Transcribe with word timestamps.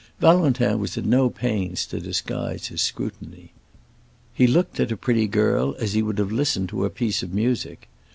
Valentin 0.19 0.79
was 0.79 0.97
at 0.97 1.05
no 1.05 1.29
pains 1.29 1.85
to 1.85 1.99
disguise 2.01 2.69
his 2.69 2.81
scrutiny. 2.81 3.51
He 4.33 4.47
looked 4.47 4.79
at 4.79 4.91
a 4.91 4.97
pretty 4.97 5.27
girl 5.27 5.75
as 5.77 5.93
he 5.93 6.01
would 6.01 6.17
have 6.17 6.31
listened 6.31 6.69
to 6.69 6.85
a 6.85 6.89
piece 6.89 7.21
of 7.21 7.31
music. 7.35 7.87